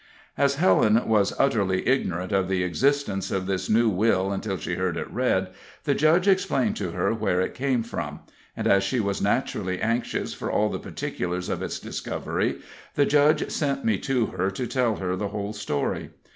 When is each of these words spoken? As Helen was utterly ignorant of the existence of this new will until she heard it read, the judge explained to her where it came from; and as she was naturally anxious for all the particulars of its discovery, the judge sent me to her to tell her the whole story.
As 0.35 0.55
Helen 0.55 1.07
was 1.07 1.31
utterly 1.39 1.87
ignorant 1.87 2.31
of 2.31 2.47
the 2.49 2.63
existence 2.63 3.29
of 3.29 3.45
this 3.45 3.69
new 3.69 3.87
will 3.87 4.31
until 4.31 4.57
she 4.57 4.73
heard 4.73 4.97
it 4.97 5.07
read, 5.11 5.49
the 5.83 5.93
judge 5.93 6.27
explained 6.27 6.75
to 6.77 6.89
her 6.89 7.13
where 7.13 7.39
it 7.39 7.53
came 7.53 7.83
from; 7.83 8.21
and 8.57 8.65
as 8.65 8.83
she 8.83 8.99
was 8.99 9.21
naturally 9.21 9.79
anxious 9.79 10.33
for 10.33 10.51
all 10.51 10.69
the 10.69 10.79
particulars 10.79 11.49
of 11.49 11.61
its 11.61 11.77
discovery, 11.77 12.61
the 12.95 13.05
judge 13.05 13.51
sent 13.51 13.85
me 13.85 13.99
to 13.99 14.25
her 14.25 14.49
to 14.49 14.65
tell 14.65 14.95
her 14.95 15.15
the 15.15 15.27
whole 15.27 15.53
story. 15.53 16.09